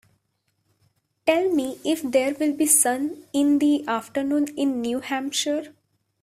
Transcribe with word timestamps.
Tell 1.27 1.51
me 1.53 1.77
if 1.85 2.01
there 2.01 2.33
will 2.33 2.53
be 2.53 2.65
sun 2.65 3.23
in 3.33 3.59
the 3.59 3.85
afternoon 3.87 4.47
in 4.57 4.81
New 4.81 4.99
Hampshire 4.99 5.75